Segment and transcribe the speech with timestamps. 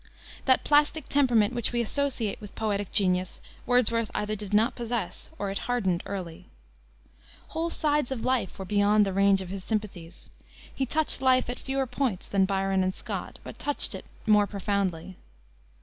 [0.45, 5.51] That plastic temperament which we associate with poetic genius Wordsworth either did not possess, or
[5.51, 6.45] it hardened early.
[7.49, 10.31] Whole sides of life were beyond the range of his sympathies.
[10.73, 15.17] He touched life at fewer points than Byron and Scott, but touched it more profoundly.